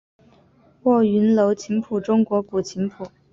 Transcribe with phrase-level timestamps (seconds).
[0.81, 3.05] 卧云楼琴谱中国古琴谱。